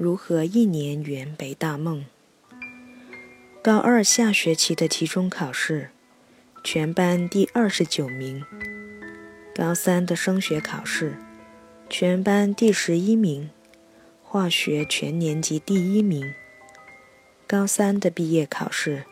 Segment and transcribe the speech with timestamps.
[0.00, 2.04] 如何一年圆北大梦？
[3.60, 5.90] 高二下学期的期中考试，
[6.62, 8.44] 全班第二十九名；
[9.52, 11.16] 高三的升学考试，
[11.90, 13.50] 全班第十一名，
[14.22, 16.32] 化学全年级第一名；
[17.48, 19.02] 高三的毕业考试，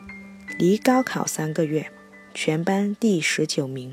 [0.57, 1.91] 离高考三个月，
[2.33, 3.91] 全班第十九名；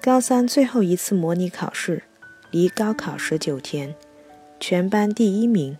[0.00, 2.04] 高三最后一次模拟考试，
[2.52, 3.96] 离高考十九天。
[4.60, 5.78] 全班第一名，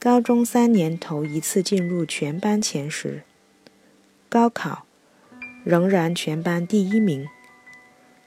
[0.00, 3.22] 高中三年头一次进入全班前十，
[4.28, 4.84] 高考
[5.64, 7.28] 仍然全班第一名。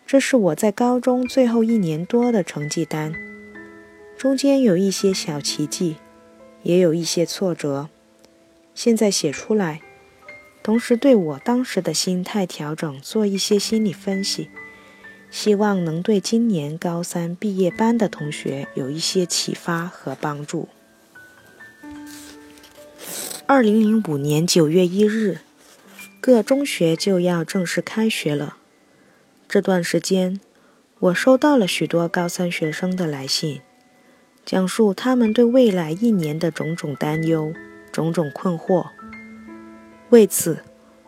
[0.08, 3.14] 这是我在高中最后一年多的成绩单，
[4.18, 5.98] 中间有一些小奇迹，
[6.64, 7.90] 也有一些挫折。
[8.74, 9.82] 现在写出来，
[10.64, 14.50] 同时对我当时的心态调整做一些心理分析。
[15.32, 20.68] 希望能对今年高三毕业班的同学有一些启发和帮助。
[23.48, 25.40] 二零零五年九月一日，
[26.20, 28.58] 各中学就要正式开学了。
[29.48, 30.40] 这段时间，
[31.00, 33.62] 我收到了许多高三学生的来信，
[34.46, 37.54] 讲述他们对未来一年的种种担忧、
[37.92, 38.88] 种种困惑。
[40.10, 40.60] 为此，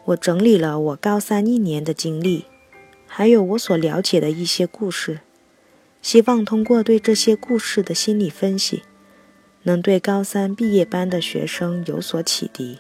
[0.06, 2.46] 我整理了我高三一年的经历。
[3.16, 5.20] 还有我所了解的一些故事，
[6.02, 8.82] 希望通过对这些故事的心理分析，
[9.62, 12.80] 能对高三毕业班的学生有所启迪。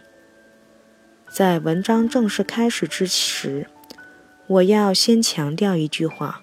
[1.31, 3.67] 在文章正式开始之时，
[4.47, 6.41] 我要先强调一句话：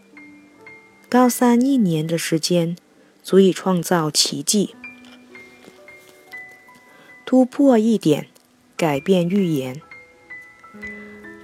[1.09, 2.77] 高三一年的时间，
[3.25, 4.77] 足以创造奇迹，
[7.27, 8.29] 突破一点，
[8.77, 9.83] 改变预言。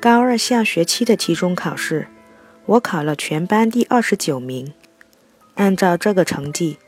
[0.00, 2.06] 高二下学期的期中考试。
[2.66, 4.72] 我考了全班第二十九名，
[5.54, 6.78] 按照这个成绩，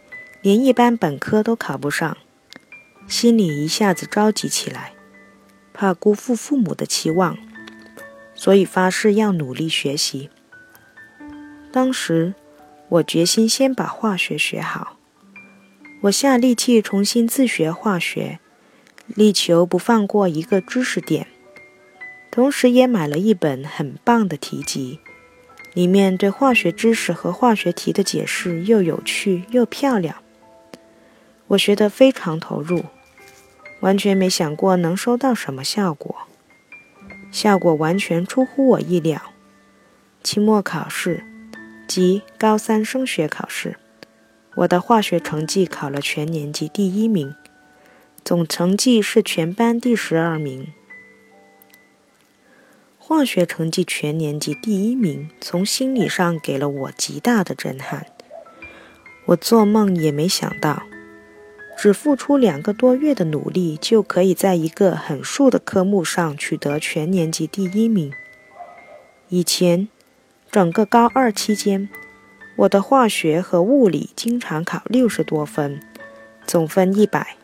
[0.43, 2.17] 连一般本科都考不上，
[3.07, 4.95] 心里一下子着急起来，
[5.73, 7.39] 怕辜负父母的期望，
[8.35, 10.31] 所以发誓要努力学习。
[11.71, 12.35] 当时，
[12.89, 14.97] 我决心先把化学学好，
[16.01, 18.41] 我下力气重新自学化学，
[19.07, 21.29] 力求不放过一个知识点，
[22.33, 24.99] 同时也买了一本很棒的题集。
[25.79, 30.17] 里面对化学知识和化学题的解释又有趣又漂亮，
[31.47, 32.87] 我学得非常投入，
[33.79, 36.17] 完全没想过能收到什么效果，
[37.31, 39.23] 效果完全出乎我意料。
[40.25, 41.23] 期末考试
[41.87, 43.77] 及高三升学考试，
[44.57, 47.37] 我的化学成绩考了全年级第一名，
[48.25, 50.73] 总成绩是全班第十二名。
[53.09, 58.05] 化学成绩全年级第一名，从心理上给了我极大的震撼。
[59.25, 60.83] 我做梦也没想到，
[61.79, 68.13] 只付出两个多月的努力，就可以在一个很数的科目上取得全年级第一名。
[69.31, 69.89] 以前，
[70.51, 71.89] 整个高二期间，
[72.57, 75.81] 我的化学和物理经常考六十多分，
[76.47, 77.39] 总分一百。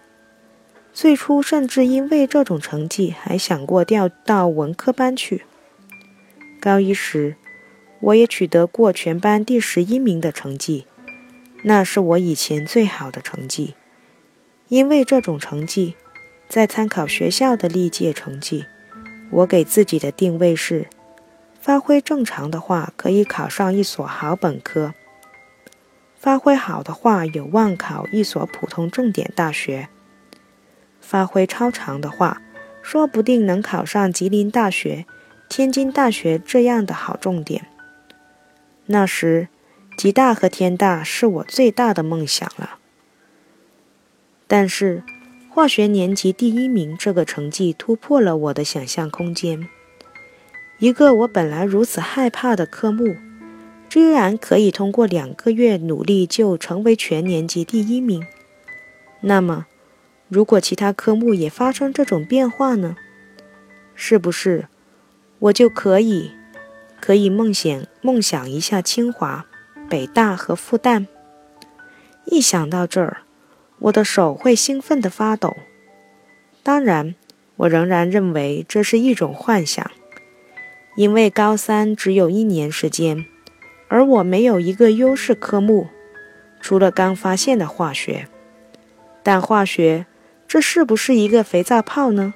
[0.92, 5.46] 最初甚至因为这种成绩，还想过调到文科班去。
[6.64, 7.36] 高一时，
[8.00, 10.86] 我也取得过全班第十一名的成绩，
[11.62, 13.74] 那是我以前最好的成绩。
[14.68, 15.94] 因为这种成绩，
[16.48, 18.64] 在参考学校的历届成绩，
[19.30, 20.88] 我给自己的定位是：
[21.60, 24.94] 发挥正常的话，可以考上一所好本科；
[26.16, 29.88] 发挥好的话，有望考一所普通重点大学；
[30.98, 32.40] 发挥超常的话，
[32.80, 35.04] 说不定能考上吉林大学。
[35.56, 37.68] 天津大学这样的好重点，
[38.86, 39.46] 那时
[39.96, 42.78] 吉大和天大是我最大的梦想了。
[44.48, 45.04] 但是
[45.48, 49.68] 化学年级第一名这个成绩突破了我的想象空间。
[50.80, 53.14] 一个我本来如此害怕的科目，
[53.88, 58.26] 居然可以通过两个月努力就成为全年级第一名。
[59.20, 59.66] 那么，
[60.28, 62.96] 如果其他科目也发生这种变化呢？
[63.94, 64.66] 是不是？
[65.38, 66.32] 我就可以，
[67.00, 69.46] 可以梦想梦想一下清华、
[69.88, 71.06] 北大和复旦。
[72.24, 73.18] 一想到这儿，
[73.80, 75.54] 我的手会兴奋地发抖。
[76.62, 77.14] 当然，
[77.56, 79.90] 我仍然认为这是一种幻想，
[80.96, 83.26] 因为高三只有一年时间，
[83.88, 85.88] 而我没有一个优势科目，
[86.60, 88.28] 除了刚发现的化学。
[89.22, 90.06] 但化学，
[90.48, 92.32] 这是不是一个肥皂泡呢？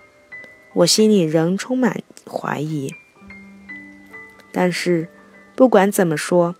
[0.78, 2.02] 我心里仍充满。
[2.30, 2.92] 怀疑，
[4.52, 5.08] 但是
[5.56, 6.56] 不管怎么说，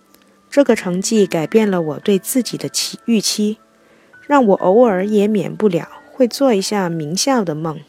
[0.49, 3.59] 这个成绩改变了我对自己的期预期，
[4.25, 7.79] 让我偶尔也免不了会做一下名校的梦。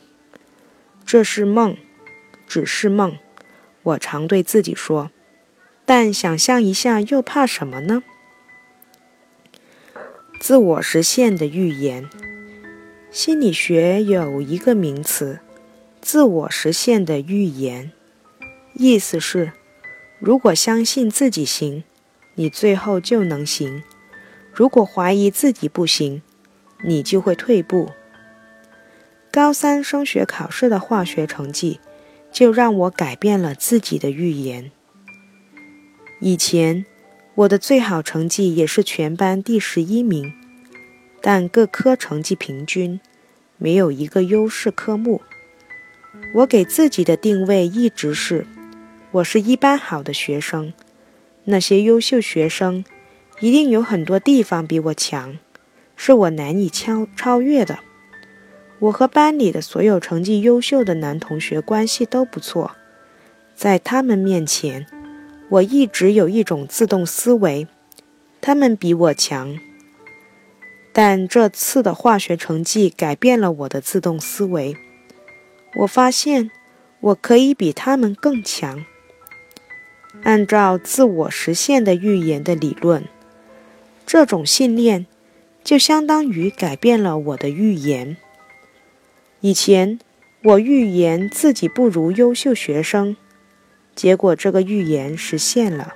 [1.06, 1.79] 这是梦，
[2.47, 3.17] 只是梦，
[3.82, 5.11] 我常对自己说。
[5.87, 8.03] 但想象一下，又怕什么呢？
[10.38, 12.11] 自我实现的预言，
[13.11, 15.41] 心理学有一个名词
[16.00, 17.93] “自我实现的预言”，
[18.75, 19.52] 意思是，
[20.19, 21.85] 如果相信自己行，
[22.35, 23.82] 你最后就能行；
[24.52, 26.23] 如果怀疑自己不行，
[26.85, 27.91] 你就会退步。
[29.31, 31.79] 高三升学考试的化学成绩，
[32.32, 34.73] 就让我改变了自己的预言。
[36.20, 36.85] 以前，
[37.35, 40.32] 我的最好成绩也是全班第十一名，
[41.20, 43.00] 但各科成绩平均，
[43.58, 45.20] 没有一个优势科目。
[46.34, 48.46] 我给自己的定位一直是，
[49.11, 50.72] 我是一般好的学生，
[51.44, 52.84] 那些优秀学生
[53.40, 55.38] 一定有很多地方比我强，
[55.96, 57.81] 是我难以超超越的。
[58.78, 62.76] 我和班里的所有成绩优秀的男同学关系都不错，
[63.55, 64.87] 在他们面前。
[65.50, 67.67] 我一直有一种自动思维，
[68.40, 69.58] 他们比我强。
[70.93, 74.76] 但这次的化学成绩改变了我的自动思维。
[75.76, 76.50] 我发现
[77.00, 78.84] 我可以比他们更强。
[80.22, 83.05] 按照自我实现的预言的理论，
[84.05, 85.06] 这种信念
[85.62, 88.17] 就相当于改变了我的预言。
[89.40, 89.99] 以前
[90.43, 93.17] 我预言自己不如优秀学生。
[93.94, 95.94] 结果这个预言实现了。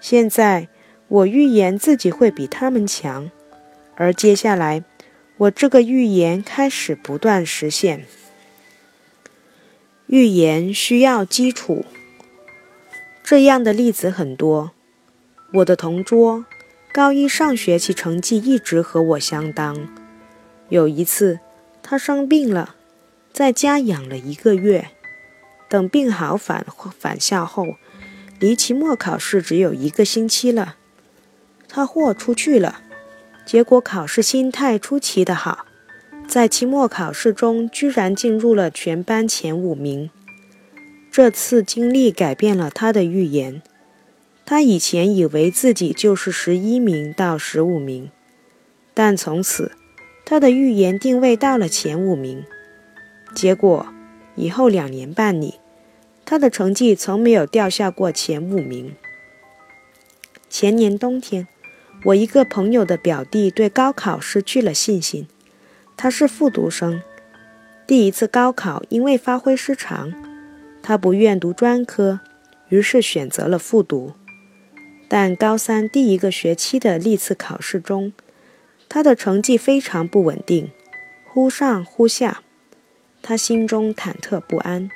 [0.00, 0.68] 现在
[1.08, 3.30] 我预言自己会比他们强，
[3.96, 4.84] 而接下来
[5.36, 8.06] 我这个预言开始不断实现。
[10.12, 11.84] 预言需要基础，
[13.22, 14.72] 这样的例子很多。
[15.52, 16.44] 我的同桌
[16.92, 19.88] 高一上学期成绩一直和我相当。
[20.68, 21.38] 有一次
[21.80, 22.74] 他生病了，
[23.32, 24.88] 在家养了一个月。
[25.68, 26.66] 等病好返
[26.98, 27.76] 返校后，
[28.40, 30.74] 离期末考试只有一个星期了，
[31.68, 32.80] 他豁出去了。
[33.46, 35.66] 结果考试心态出奇的好，
[36.30, 40.10] 在期末考试中居然进入了全班前五名。
[41.10, 43.60] 这次经历改变了他的预言。
[44.46, 48.12] 他以前以为自己就是十一名到十五名，
[48.94, 49.72] 但从此
[50.24, 52.44] 他的预言定位到了前五名。
[53.34, 53.88] 结果。
[54.36, 55.56] 以后两年半里，
[56.24, 58.94] 他的成绩从没有掉下过前五名。
[60.48, 61.46] 前年冬天，
[62.04, 65.26] 我一个朋友的表弟对高考失去了信心。
[66.02, 67.02] 他是复读生，
[67.86, 70.10] 第一次高考因为发挥失常，
[70.82, 72.20] 他不愿读专科，
[72.70, 74.14] 于是选择了复读。
[75.10, 78.14] 但高三第一个学期的历次考试中，
[78.88, 80.70] 他的成绩非常不稳定，
[81.26, 82.40] 忽上忽下。
[83.20, 84.88] 他心中忐忑不安，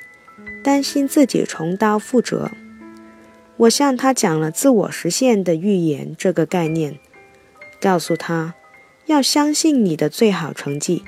[0.62, 2.50] 担心自己重蹈覆辙。
[3.58, 6.98] 我向他讲了自我实现的预言这个概念，
[7.78, 8.54] 告诉他
[9.06, 11.04] 要相信你的最好成绩，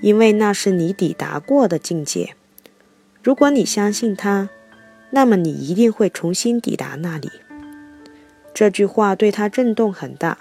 [0.00, 2.34] 因为那是你抵达过的境界。
[3.22, 4.48] 如果你相信他，
[5.10, 7.30] 那么你一定会重新抵达那里。
[8.52, 10.38] 这句话对他震动很大，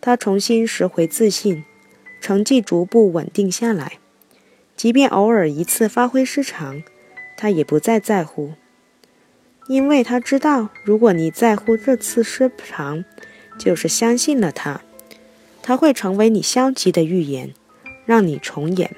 [0.00, 1.64] 他重新拾回自信，
[2.20, 3.98] 成绩逐步稳定下来。
[4.76, 6.82] 即便偶尔一次发挥失常，
[7.36, 8.54] 他也不再在乎，
[9.68, 13.04] 因为他知道，如果你在乎这次失常，
[13.58, 14.80] 就是相信了他，
[15.66, 17.54] 他会成为你消极的预言，
[18.04, 18.94] 让你重演。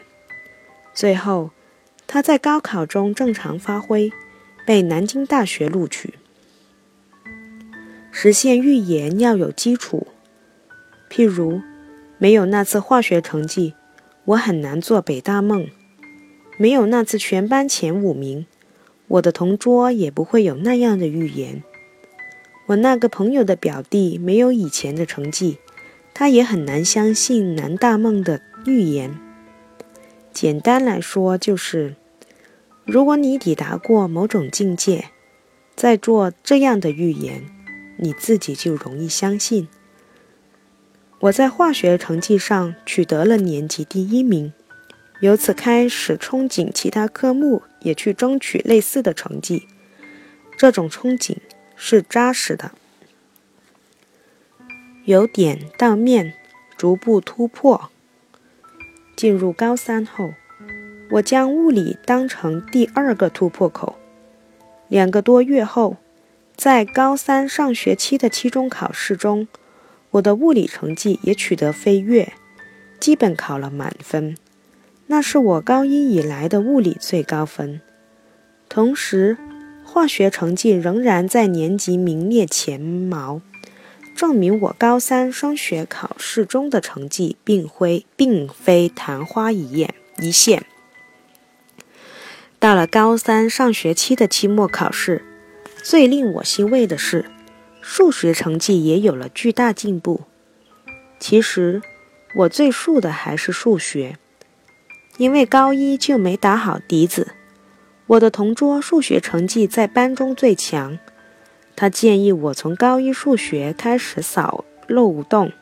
[0.93, 1.53] 最后，
[2.09, 4.11] 他在高考中正常发挥，
[4.67, 6.15] 被南京大学录取。
[8.11, 10.09] 实现预言要有基础，
[11.09, 11.61] 譬如，
[12.19, 13.75] 没有那次化学成绩。
[14.25, 15.69] 我很难做北大梦，
[16.59, 18.45] 没有那次全班前五名，
[19.07, 21.63] 我的同桌也不会有那样的预言。
[22.67, 25.59] 我那个朋友的表弟没有以前的成绩，
[26.19, 29.19] 他也很难相信南大梦的预言。
[30.33, 31.95] 简单来说，就是
[32.87, 35.11] 如果你抵达过某种境界，
[35.75, 37.43] 再做这样的预言，
[37.99, 39.69] 你自己就容易相信。
[41.21, 44.55] 我在化学成绩上取得了年级第一名，
[45.21, 49.69] 由此开始憧憬其他科目也去争取类似的成绩。
[50.57, 51.37] 这种憧憬
[51.77, 52.73] 是扎实的，
[55.07, 56.35] 由点到面，
[56.77, 57.91] 逐步突破。
[59.15, 60.35] 进入高三后，
[61.13, 63.97] 我将物理当成第二个突破口。
[64.89, 65.97] 两个多月后，
[66.57, 69.47] 在高三上学期的期中考试中。
[70.11, 72.33] 我的物理成绩也取得飞跃，
[72.99, 74.37] 基本考了满分，
[75.07, 77.81] 那是我高一以来的物理最高分。
[78.69, 79.37] 同时，
[79.85, 83.41] 化学成绩仍然在年级名列前茅，
[84.17, 90.65] 证明我高三升学考试中的成绩并非并非昙花一现一现。
[92.59, 95.23] 到了高三上学期的期末考试，
[95.83, 97.27] 最令我欣慰的是，
[97.83, 100.23] 数学成绩也有了巨大进步。
[101.21, 101.83] 其实，
[102.35, 104.17] 我最怵的还是数学，
[105.19, 107.35] 因为高一就没打好底子。
[108.07, 110.99] 我的同桌数学成绩在班中最强，
[111.77, 115.53] 他建议我从高一数学开始扫漏洞，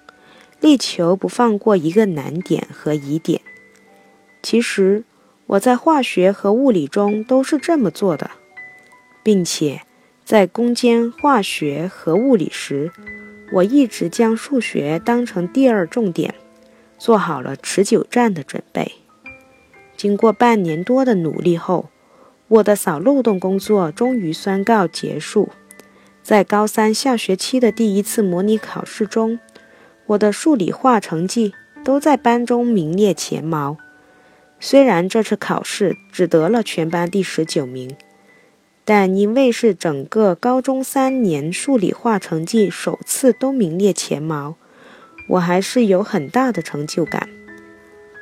[0.60, 3.40] 力求不放过一个难点和疑点。
[4.40, 5.02] 其实
[5.46, 8.30] 我在化学和物理中都是这么做的，
[9.24, 9.82] 并且
[10.24, 12.92] 在攻坚化学和物理时，
[13.52, 16.34] 我一直将数学当成第二重点，
[16.96, 18.92] 做好了持久战的准备。
[19.96, 21.90] 经过半年多的努力后。
[22.46, 25.48] 我的扫漏洞工作终于宣告结束。
[26.24, 29.38] 在高三下学期的第一次模拟考试中，
[30.06, 31.52] 我的数理化成绩
[31.84, 33.76] 都在班中名列前茅。
[34.58, 37.94] 虽然这次考试只得了全班第十九名，
[38.86, 44.56] 但因为是整个高中三年数理化成绩首次都名列前茅，
[45.28, 47.28] 我还是有很大的成就感。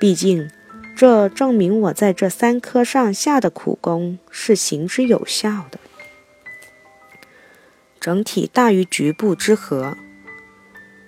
[0.01, 0.51] 毕竟。
[0.95, 5.81] 这证明我在这三科上下的苦功是行之有效的。
[8.03, 9.97] 整体大于局部之和，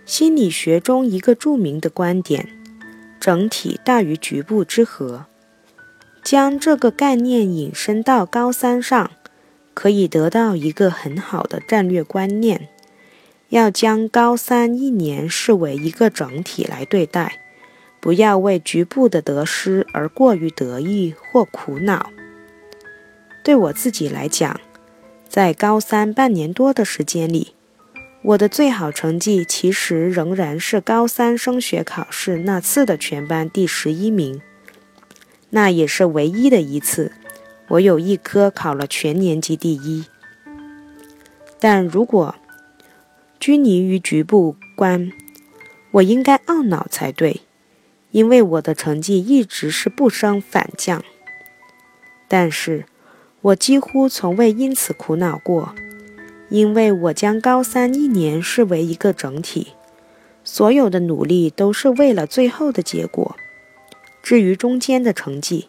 [0.06, 2.46] 心理学中一个著名的观点
[3.18, 5.26] “整体大于局部之和”，
[6.22, 9.10] 将这个概念引申到高三上，
[9.74, 12.68] 可以得到一个很好的战略观念：
[13.48, 17.40] 要将高三一年视为一个整体来对待。
[18.00, 22.10] 不要为局部的得失而过于得意或苦恼。
[23.42, 24.60] 对我自己来讲，
[25.34, 27.54] 在高三半年多的时间里，
[28.22, 34.40] 我的最好成绩其实仍然是高三升学考试那次的全班第十一名。
[35.50, 37.10] 那也是唯一的一次，
[37.66, 40.04] 我有一科考了全年级第一。
[41.58, 42.36] 但如果
[43.40, 45.10] 拘泥于局部关，
[45.90, 47.40] 我应该懊恼才对。
[48.12, 51.02] 因为我的成绩一直是不升反降，
[52.28, 52.86] 但是
[53.44, 55.74] 我几乎从未因此苦恼过，
[56.48, 59.74] 因为我将高三一年视为一个整体，
[60.42, 63.36] 所有的努力都是为了最后的结果。
[64.22, 65.68] 至于中间的成绩，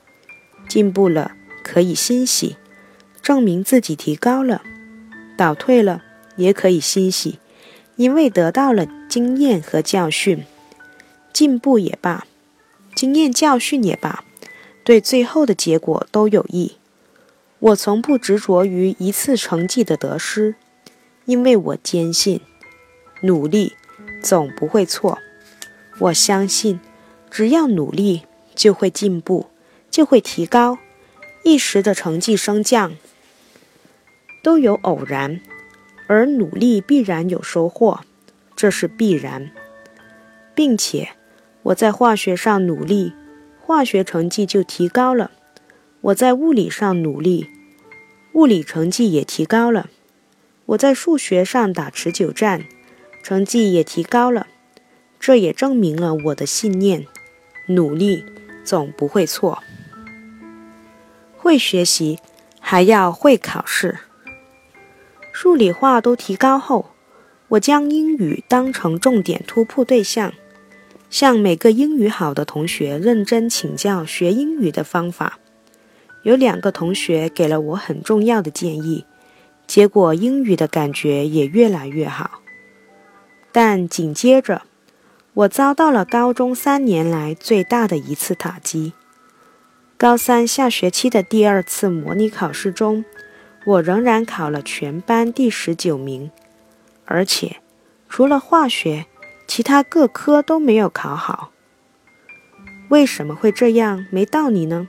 [0.69, 1.33] 进步了
[1.65, 2.55] 可以欣喜，
[3.21, 4.61] 证明自己提高了；
[5.35, 6.01] 倒退了
[6.37, 7.39] 也可以欣喜，
[7.97, 10.45] 因为得到了经验和教训。
[11.33, 12.25] 进步也罢。
[12.95, 14.23] 经验教训也罢，
[14.85, 16.77] 对最后的结果都有益。
[17.59, 20.55] 我从不执着于一次成绩的得失，
[21.25, 22.41] 因为我坚信，
[23.21, 23.73] 努力
[24.21, 25.19] 总不会错。
[25.99, 26.79] 我相信，
[27.31, 29.47] 只要努力，就会进步，
[29.89, 30.77] 就会提高。
[31.43, 32.95] 一时的成绩升降
[34.43, 35.39] 都有偶然，
[36.07, 38.01] 而努力必然有收获，
[38.55, 39.51] 这是必然，
[40.53, 41.09] 并且。
[41.63, 43.13] 我在化学上努力，
[43.59, 45.31] 化学成绩就提高了；
[46.05, 47.47] 我在物理上努力，
[48.33, 49.87] 物理成绩也提高了；
[50.67, 52.65] 我在数学上打持久战，
[53.23, 54.45] 成绩也提高了。
[55.19, 57.07] 这也证明了我的信念：
[57.69, 58.23] 努力
[58.63, 59.63] 总不会错。
[61.37, 62.19] 会学习
[62.59, 63.97] 还要会考试。
[65.31, 66.91] 数理化都提高后，
[67.47, 70.31] 我将英语当成重点突破对象。
[71.09, 75.39] 向每个英语好的同学认真请教学英语的方法。
[76.25, 79.05] 有两个同学给了我很重要的建议，
[79.67, 82.41] 结果英语的感觉也越来越好。
[83.51, 84.63] 但紧接着，
[85.35, 88.93] 我遭到了高中三年来最大的一次打击。
[89.97, 93.05] 高三下学期的第二次模拟考试中，
[93.63, 96.31] 我仍然考了全班第十九名，
[97.05, 97.57] 而且
[98.09, 99.05] 除了化学。
[99.47, 101.51] 其他各科都没有考好，
[102.89, 104.07] 为什么会这样？
[104.09, 104.87] 没道理呢。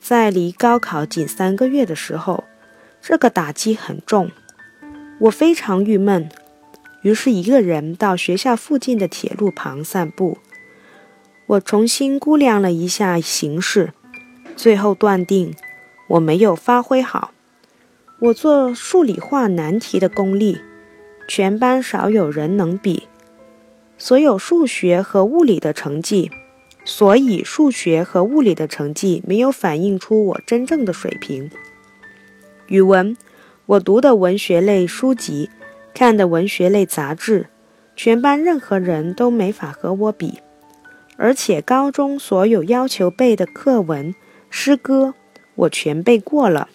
[0.00, 2.44] 在离高考仅三个月的时候，
[3.02, 4.30] 这个打击很重，
[5.20, 6.28] 我非常郁闷，
[7.02, 10.38] 于是一个人到学校附近的铁路旁散步。
[11.46, 13.92] 我重新估量了一下形势，
[14.56, 15.54] 最后断定
[16.08, 17.32] 我没有发挥好。
[18.20, 20.58] 我做数理化难题的功力，
[21.28, 23.06] 全班少有人能比。
[23.98, 26.30] 所有数学和物理的成绩，
[26.84, 31.50] 所以数学和物理的成绩没有反映出我真正的水平。
[32.68, 33.16] 语文，
[33.66, 35.50] 我读的文学类书籍，
[35.94, 37.46] 看的文学类杂志，
[37.94, 40.40] 全班任何人都没法和我比。
[41.16, 44.14] 而且高中所有要求背的课文、
[44.48, 45.14] 诗歌，
[45.54, 46.68] 我全背过了。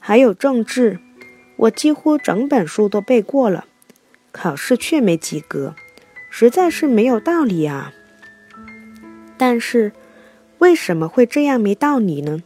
[0.00, 0.98] 还有政治，
[1.56, 3.66] 我几乎整本书都背过了，
[4.32, 5.74] 考试却没及格，
[6.30, 7.92] 实在是没有道理啊！
[9.38, 9.92] 但是，
[10.58, 12.42] 为什么会这样没道理呢？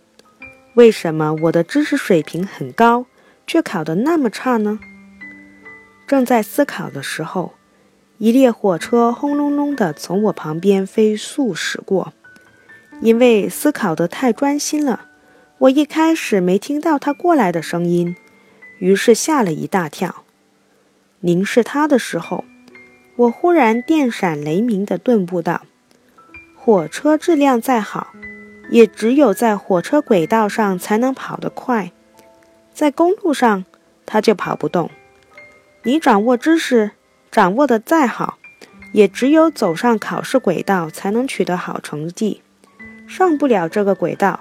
[0.75, 3.06] 为什么我的知识水平很高，
[3.47, 4.78] 却考得那么差呢？
[6.06, 7.54] 正在思考的时候，
[8.18, 12.12] 一列火车轰隆隆地从我旁边飞速驶过。
[13.00, 15.06] 因为思考得太专心了，
[15.59, 18.14] 我一开始没听到他过来的声音，
[18.78, 20.25] 于是吓了一大跳。
[21.20, 22.44] 凝视他的时候，
[23.16, 25.62] 我忽然电闪雷鸣地顿悟道：
[26.62, 28.12] 火车质量再好。
[28.68, 31.90] 也只有在火车轨道上才能跑得快，
[32.72, 33.64] 在公路上
[34.06, 34.88] 它就跑不动。
[35.82, 36.92] 你掌握知识
[37.32, 38.38] 掌握的再好，
[38.92, 42.42] 也只有走上考试轨道才能取得好成绩。
[43.08, 44.38] 上不了这个轨道，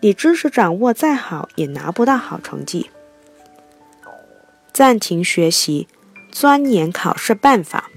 [0.00, 2.90] 你知识掌握再好也拿不到好成绩。
[4.72, 5.86] 暂停学习，
[6.32, 7.90] 钻研考试办法。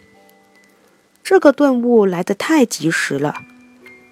[1.24, 3.34] 这个顿悟来得太及时了。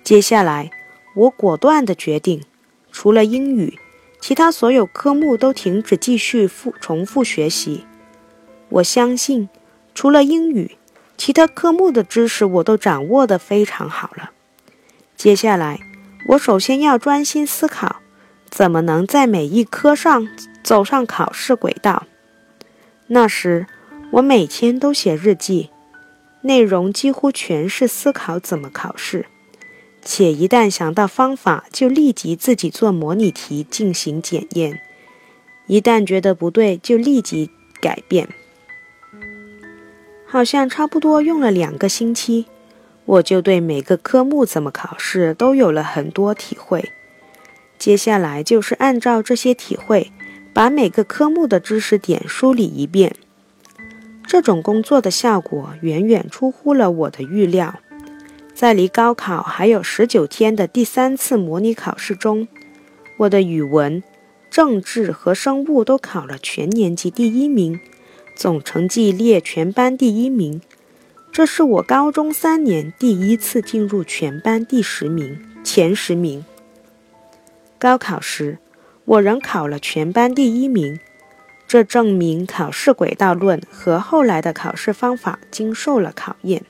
[0.09, 0.71] 接下来。
[1.13, 2.41] 我果断地决定，
[2.91, 3.77] 除了英语，
[4.19, 7.85] 其他所有科目都停止继续复重复学习。
[8.69, 9.49] 我相信，
[9.93, 10.79] 除了英语，
[11.15, 14.31] 其他科目的知识我都掌握得非常好了。
[15.15, 15.79] 接下来，
[16.29, 17.97] 我首先要专心思考，
[18.49, 20.27] 怎么能在每一科上
[20.63, 22.07] 走上考试轨道。
[23.05, 23.67] 那时，
[24.13, 25.69] 我每天都写日记，
[26.41, 29.27] 内容几乎全是思考怎么考试。
[30.01, 34.73] 且一旦想到方法，就立即自己做模拟题进行检验；
[35.67, 37.49] 一旦觉得不对，就立即
[37.81, 38.27] 改变。
[40.25, 42.45] 好像差不多用了两个星期，
[43.05, 46.91] 我就对每个科目怎么考试都有了很多体会。
[47.77, 50.11] 接下来就是按照这些体会，
[50.53, 53.15] 把每个科目的知识点梳理一遍。
[54.27, 57.79] 这种工作的效果远远出乎了我的预料。
[58.59, 62.45] 在离高考还有十九天的第三次模拟考试中，
[63.19, 64.03] 我的语文、
[64.51, 67.79] 政治和生物都考了全年级第一名，
[68.35, 70.59] 总成绩列全班第一名。
[71.31, 76.43] 这是我高中三年第一次进入全班第十名前十名。
[77.77, 78.57] 高考时，
[79.05, 80.99] 我仍考了全班第一名，
[81.65, 86.65] 这证明考试轨道论和后来的考试方法经受了考验。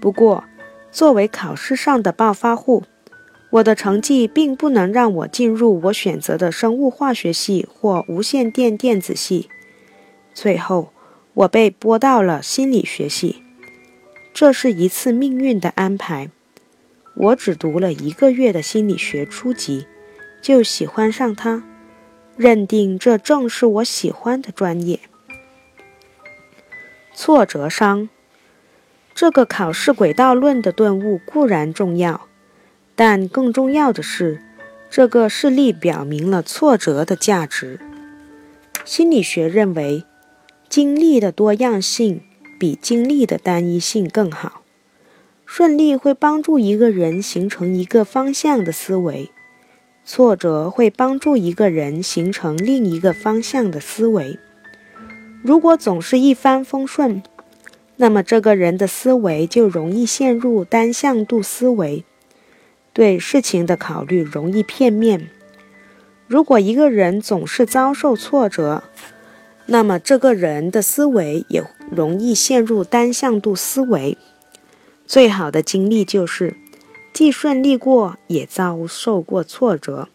[0.00, 0.44] 不过，
[0.90, 2.84] 作为考试上的暴发户，
[3.50, 9.48] 我的成绩并不能让我进入我选择的生物化学系或无线电电子系。
[10.32, 10.92] 最后，
[11.34, 13.42] 我被拨到了心理学系。
[14.32, 16.30] 这是一次命运的安排。
[17.16, 19.86] 我只读了一个月的心理学初级，
[20.40, 21.64] 就喜欢上它，
[22.36, 25.00] 认定这正是我喜欢的专业。
[27.12, 28.08] 挫折伤。
[29.20, 32.28] 这个考试轨道论的顿悟固然重要，
[32.94, 34.40] 但更重要的是，
[34.88, 37.80] 这个事例表明了挫折的价值。
[38.84, 40.04] 心理学认为，
[40.68, 42.20] 经历的多样性
[42.60, 44.62] 比经历的单一性更好。
[45.44, 49.32] 顺利会帮助一个人形成一个方向的思维，
[50.04, 54.38] 挫折会帮助一个人形成另一个方向的思维。
[55.42, 57.20] 如果总是一帆风顺，
[58.00, 62.04] 那么，这个人的思维就容易陷入单向度思维，
[62.92, 65.30] 对事情的考虑容易片面。
[66.28, 68.84] 如果一个人总是遭受挫折，
[69.66, 74.16] 那么这个人的思维也容易陷入单向度思维。
[75.04, 76.54] 最好的经历就是
[77.12, 80.08] 既顺利过，也遭受过挫折。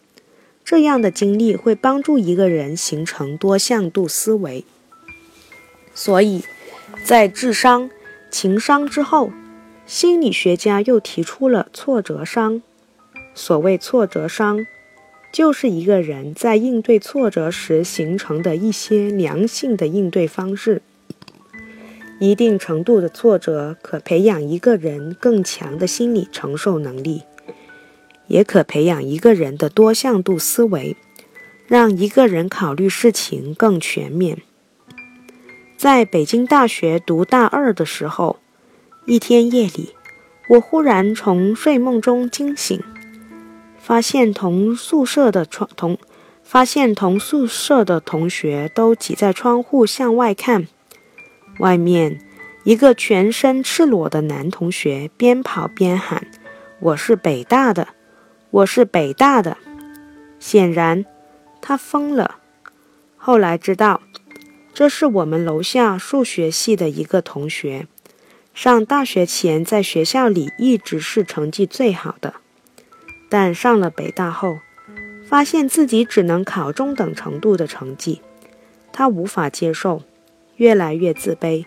[0.64, 4.64] 这样的经历会帮助一个人形成多向度思维。
[5.94, 6.42] 所以。
[7.02, 7.90] 在智商、
[8.30, 9.32] 情商之后，
[9.86, 12.62] 心理学家又提出了挫折商。
[13.34, 14.64] 所谓挫折商，
[15.32, 20.82] 就是一个人在应对挫折时形成的一些良性的应对方式。
[22.20, 27.22] 一定程度的挫折可培养一个人更强的心理承受能力，
[28.28, 30.96] 也可培养一个人的多向度思维，
[31.66, 34.38] 让一个人考虑事情更全面。
[35.84, 38.38] 在北京大学读大二的时候，
[39.04, 39.94] 一天夜里，
[40.48, 42.82] 我忽然从睡梦中惊醒，
[43.76, 45.98] 发现同宿舍的窗同
[46.42, 50.66] 发现同宿舍的同学都挤在窗户向外看。
[51.58, 52.18] 外面，
[52.62, 56.26] 一个全身赤裸的男同学边跑边喊
[56.80, 57.88] ：“我是北大的，
[58.50, 59.58] 我是北大的。”
[60.40, 61.04] 显然，
[61.60, 62.36] 他疯了。
[63.18, 64.00] 后来知道，
[64.74, 67.86] 这是我们楼下数学系的一个同学。
[68.52, 72.34] 上大学前，在学校里一直是成绩最好的，
[73.28, 74.58] 但上了北大后，
[75.24, 78.20] 发现自己只能考中等程度的成绩，
[78.92, 80.02] 他无法接受，
[80.56, 81.64] 越来越自卑。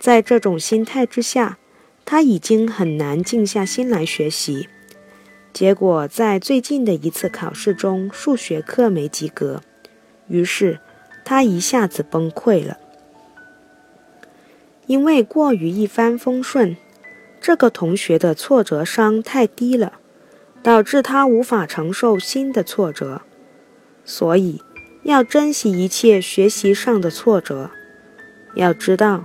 [0.00, 1.58] 在这种心态之下，
[2.04, 4.68] 他已经很难静下心来学习。
[5.52, 9.62] 结果在最近的一次考试中，数学课没及格，
[10.26, 10.80] 于是
[11.24, 12.78] 他一下子崩溃了。
[14.86, 16.76] 因为过于一帆风顺，
[17.40, 19.94] 这个同学的挫折商太低了，
[20.62, 23.22] 导致他无法承受新的挫折。
[24.04, 24.60] 所以，
[25.04, 27.70] 要珍惜一切学习上的挫折。
[28.56, 29.24] 要知道，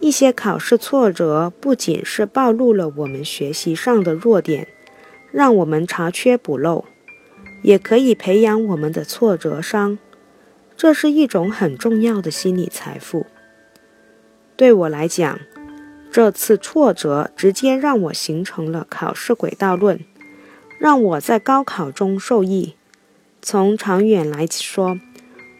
[0.00, 4.66] 一些考试挫折不仅是暴露了我们学习上的弱点，
[5.30, 6.86] 让我们查缺补漏，
[7.62, 9.98] 也可以培养我们的挫折商。
[10.76, 13.26] 这是一种很重要的心理财富。
[14.56, 15.38] 对我来讲，
[16.10, 20.00] 这次挫折直接让我形成了考试轨道论，
[20.78, 22.74] 让我在高考中受益。
[23.40, 24.98] 从长远来说，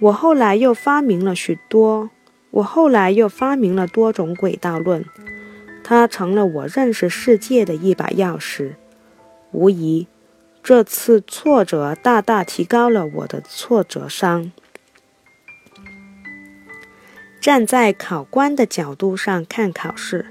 [0.01, 2.11] 我后来又发明了许多，
[2.51, 5.05] 我后来又发明了多种轨道论，
[5.83, 8.73] 它成了我认识世界的一把钥匙。
[9.53, 10.07] 无疑，
[10.63, 14.53] 这次挫折大大提高了我的挫折商。
[17.45, 20.25] 站在考官的角度上看考试，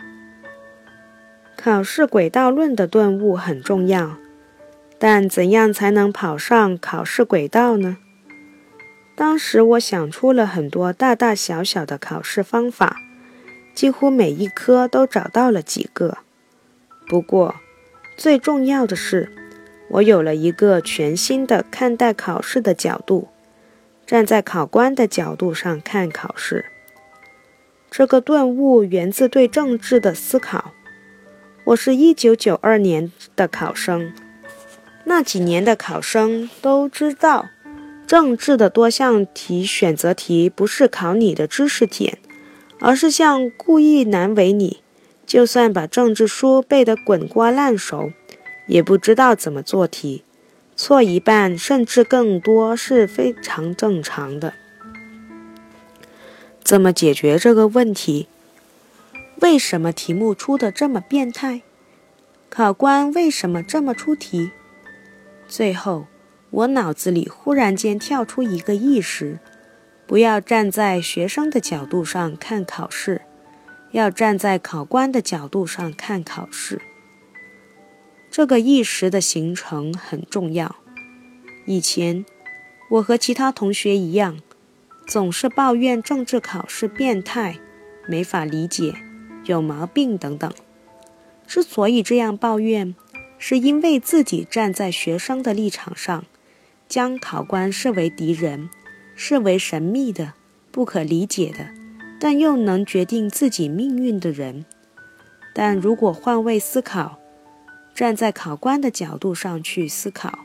[1.56, 4.18] 考试轨道论的顿悟很重要。
[4.98, 7.98] 但怎样才能跑上考试轨道呢？
[9.16, 12.98] 当时我想出了很多大大小小的考试方法，
[13.76, 16.18] 几乎每一科都找到了几个。
[17.08, 17.54] 不过，
[18.18, 19.32] 最重要的是，
[19.88, 23.28] 我有了一个全新的看待考试的角度，
[24.08, 26.66] 站在考官的角度上看考试。
[27.96, 30.74] 这个顿悟源自对政治的思考。
[31.66, 34.12] 我是一九九二年的考生，
[35.04, 37.50] 那几年的考生都知道，
[38.08, 42.18] 政治的多项题选择题不是考你的知识点，
[42.80, 44.80] 而是像故意难为你。
[45.28, 48.12] 就算把政治书背得滚瓜烂熟，
[48.66, 50.24] 也不知道怎么做题，
[50.76, 54.56] 错一半甚至更多是非常正常的。
[56.64, 58.28] 怎么解决这个问题？
[59.42, 61.62] 为什么题目出的这么变态？
[62.50, 64.52] 考官为什么这么出题？
[65.46, 66.08] 最后，
[66.52, 69.40] 我脑子里忽然间跳出一个意识：
[70.08, 73.24] 不要站在学生的角度上看考试，
[73.92, 76.82] 要站在考官的角度上看考试。
[78.32, 80.78] 这个意识的形成很重要。
[81.66, 82.26] 以前，
[82.90, 84.38] 我和其他同学一样。
[85.06, 87.60] 总是抱怨政治考试变态，
[88.08, 88.94] 没法理解，
[89.46, 90.52] 有毛病等等。
[91.46, 92.96] 之所以这样抱怨，
[93.38, 96.26] 是因为自己站在学生的立场上，
[96.88, 98.70] 将考官视为敌人，
[99.16, 100.34] 视为神秘的、
[100.72, 101.68] 不可理解的，
[102.20, 104.66] 但又能决定自己命运的人。
[105.54, 107.20] 但如果换位思考，
[107.94, 110.40] 站在考官的角度上去思考，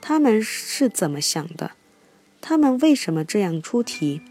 [0.00, 1.72] 他们是怎么想的？
[2.40, 4.22] 他们为什么这样出题？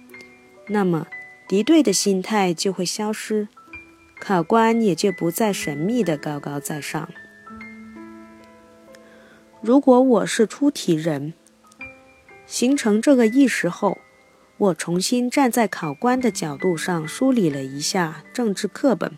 [0.67, 1.07] 那么
[1.47, 3.47] 敌对的心态就会消失，
[4.19, 7.09] 考官也就不再神秘的高高在上。
[9.61, 11.33] 如果我是出题人，
[12.45, 13.97] 形成这个意识后，
[14.57, 19.17] 我重新站在考官的角度上梳理了一下政治课本，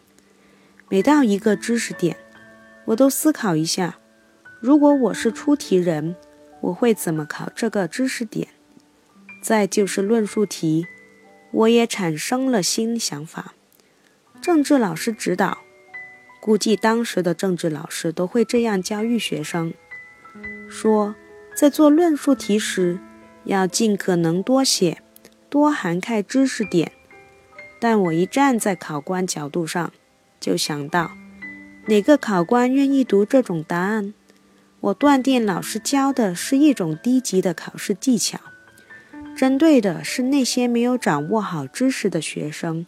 [0.90, 2.18] 每到一个知识点，
[2.86, 3.98] 我都思考一下：
[4.60, 6.16] 如果我是出题人，
[6.62, 8.48] 我会怎么考这个知识点？
[9.42, 10.86] 再就是论述题，
[11.52, 13.56] 我也产生了新想法。
[14.40, 15.58] 政治老师指导，
[16.40, 19.74] 估计当时的政治老师都会这样教育学生：
[20.70, 21.16] 说，
[21.56, 23.00] 在做论述题时，
[23.46, 25.02] 要尽可能多写，
[25.50, 26.92] 多涵盖知识点。
[27.80, 29.92] 但我一站在考官角度上，
[30.40, 31.12] 就想到，
[31.88, 34.14] 哪个考官愿意读这种答案？
[34.82, 38.40] 我断定老师教的是一种低级的考试技巧。
[39.42, 42.86] 针对的是那些没有掌握好知识的学生，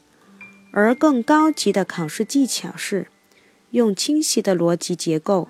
[0.72, 3.08] 而更高级的考试技巧是
[3.72, 5.50] 用清晰的逻辑结构、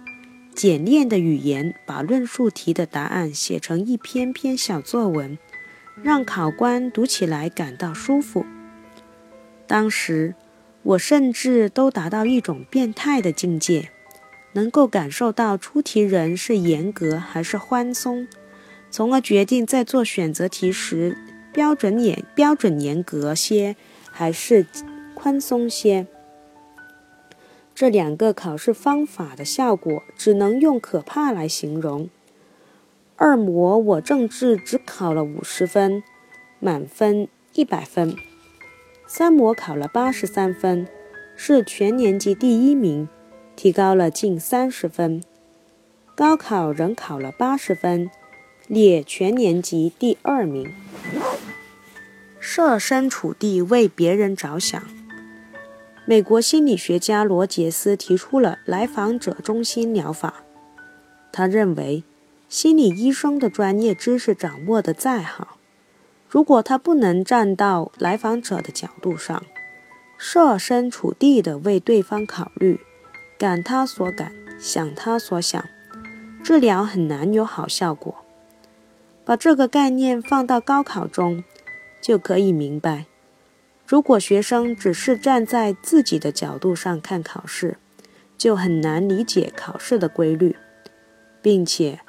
[0.56, 5.38] 简练的语言，把论述题的答案写成一篇篇小作文，
[6.02, 8.46] 让考官读起来感到舒服。
[9.68, 10.36] 当时，
[10.84, 13.89] 我甚至都达到一种变态的境界，
[14.54, 18.26] 能够感受到出题人是严格还是宽松，
[18.93, 21.17] 从而决定在做选择题时
[21.51, 23.75] 标准严标准严格些
[24.12, 24.67] 还是
[25.15, 26.06] 宽松些。
[27.73, 32.08] 这两个考试方法的效果只能用可怕来形容。
[33.15, 36.03] 二模我政治只考了五十分，
[36.60, 38.15] 满分一百分。
[39.08, 40.88] 三模考了八十三分，
[41.36, 43.10] 是全年级第一名，
[43.56, 45.23] 提高了近三十分。
[46.13, 48.12] 高考仍考了八十分，
[48.67, 50.73] 列全年级第二名。
[52.39, 54.84] 设身处地为别人着想。
[56.06, 60.43] 美国心理学家罗杰斯提出了来访者中心疗法。
[61.32, 62.04] 他认为，
[62.49, 65.58] 心理医生的专业知识掌握的再好。
[66.30, 69.43] 如果他不能站到来访者的角度上，
[70.17, 72.82] 设身处地地为对方考虑，
[73.38, 75.63] 感他所感，想他所想，
[76.43, 78.22] 治疗很难有好效果。
[79.25, 81.43] 把这个概念放到高考中，
[82.01, 83.05] 就可以明白：
[83.86, 87.77] 如果学生只是站在自己的角度上看考试，
[88.38, 90.55] 就很难理解考试的规律，
[91.41, 92.01] 并且，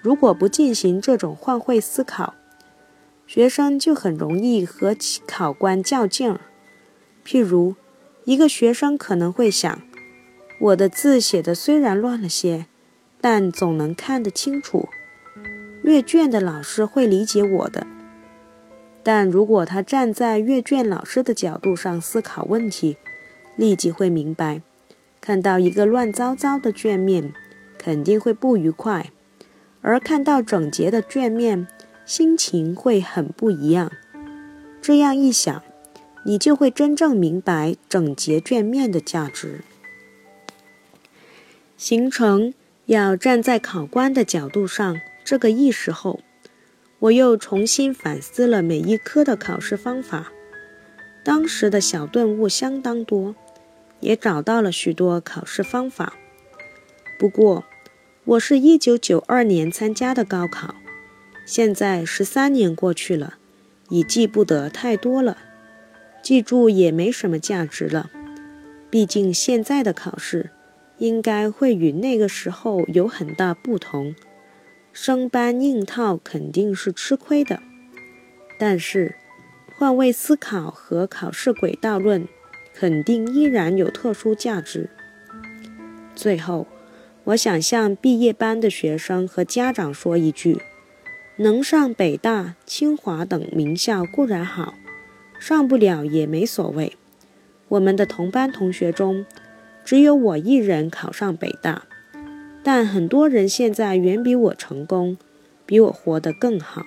[0.00, 2.34] 如果不进行这种换位思考，
[3.26, 4.94] 学生就很容易和
[5.26, 6.40] 考官较劲儿。
[7.24, 7.74] 譬如，
[8.24, 9.82] 一个学生可能会想
[10.60, 12.66] ：“我的字写的虽然乱了些，
[13.20, 14.88] 但总能看得清楚，
[15.82, 17.86] 阅卷的老师会理解我的。”
[19.04, 22.96] 但如果他站在阅卷老师的角度上思考问题，
[23.56, 24.62] 立即会明白，
[25.20, 27.32] 看到一个乱糟糟的卷面，
[27.76, 29.06] 肯定会不愉快；
[29.80, 31.66] 而看到整洁的卷面，
[32.06, 33.90] 心情会很不一样。
[34.80, 35.62] 这样一想，
[36.24, 39.62] 你就会真正明白整洁卷面的价值。
[41.76, 42.54] 形成
[42.86, 46.20] 要站在考官的角度上这个意识后，
[46.98, 50.32] 我又重新反思了每一科的考试方法。
[51.24, 53.34] 当时的小顿悟相当多，
[54.00, 56.14] 也找到了许多考试方法。
[57.18, 57.64] 不过，
[58.24, 60.74] 我是一九九二年参加的高考。
[61.46, 63.34] 现在十三年过去了，
[63.88, 65.38] 已记不得太多了，
[66.22, 68.10] 记住也没什么价值了。
[68.90, 70.50] 毕竟现在的考试
[70.98, 74.14] 应该会与那个时候有很大不同，
[74.92, 77.60] 生搬硬套肯定是吃亏的。
[78.58, 79.16] 但是
[79.74, 82.28] 换位思考和考试轨道论
[82.74, 84.90] 肯定依然有特殊价值。
[86.14, 86.66] 最后，
[87.24, 90.60] 我想向毕业班的学生和家长说一句。
[91.36, 94.74] 能上北大、清华等名校固然好，
[95.40, 96.92] 上不了也没所谓。
[97.68, 99.24] 我们的同班同学中，
[99.82, 101.84] 只有我一人考上北大，
[102.62, 105.16] 但很多人现在远比我成功，
[105.66, 106.86] 比我活得更好。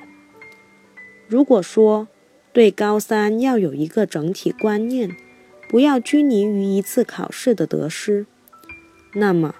[1.28, 2.08] 如果说
[2.54, 5.10] 对高三要有一个整体观念，
[5.68, 8.26] 不要拘泥于一次考试的得失，
[9.16, 9.56] 那么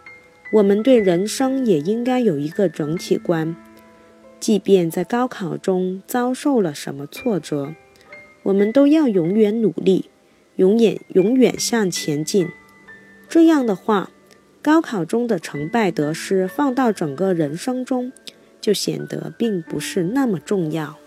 [0.54, 3.56] 我们对人生也应该有一个整体观。
[4.40, 7.74] 即便在高考中遭受了什么挫折，
[8.44, 10.06] 我们都要永远努力，
[10.58, 12.48] 永远永远向前进。
[13.28, 14.12] 这样的话，
[14.66, 18.12] 高考中的成败得失放到整个人生中，
[18.60, 20.98] 就显得并不是那么重要。